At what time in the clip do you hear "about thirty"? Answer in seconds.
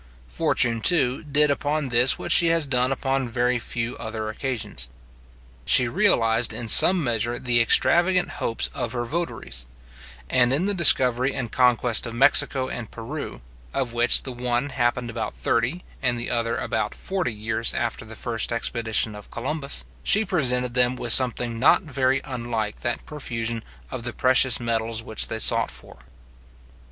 15.11-15.83